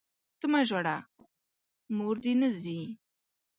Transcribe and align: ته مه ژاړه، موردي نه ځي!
ته 0.39 0.45
مه 0.51 0.61
ژاړه، 0.67 0.95
موردي 1.97 2.33
نه 2.41 2.49
ځي! 2.61 2.81